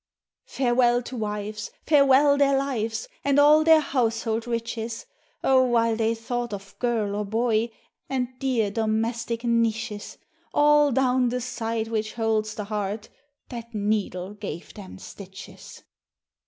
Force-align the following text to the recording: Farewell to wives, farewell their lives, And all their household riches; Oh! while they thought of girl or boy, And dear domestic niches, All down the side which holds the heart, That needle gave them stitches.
Farewell 0.47 1.03
to 1.03 1.15
wives, 1.15 1.69
farewell 1.85 2.35
their 2.35 2.57
lives, 2.57 3.07
And 3.23 3.37
all 3.37 3.63
their 3.63 3.81
household 3.81 4.47
riches; 4.47 5.05
Oh! 5.43 5.63
while 5.65 5.95
they 5.95 6.15
thought 6.15 6.53
of 6.55 6.73
girl 6.79 7.15
or 7.15 7.23
boy, 7.23 7.69
And 8.09 8.29
dear 8.39 8.71
domestic 8.71 9.43
niches, 9.43 10.17
All 10.55 10.91
down 10.91 11.29
the 11.29 11.39
side 11.39 11.87
which 11.89 12.13
holds 12.13 12.55
the 12.55 12.63
heart, 12.63 13.09
That 13.49 13.75
needle 13.75 14.33
gave 14.33 14.73
them 14.73 14.97
stitches. 14.97 15.83